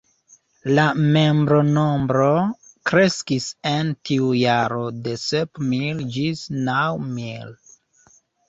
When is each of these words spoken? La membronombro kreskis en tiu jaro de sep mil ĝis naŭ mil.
La 0.77 0.85
membronombro 1.17 2.29
kreskis 2.91 3.51
en 3.73 3.93
tiu 4.11 4.33
jaro 4.41 4.83
de 5.05 5.15
sep 5.27 5.63
mil 5.67 6.05
ĝis 6.17 6.45
naŭ 6.71 6.83
mil. 7.15 7.55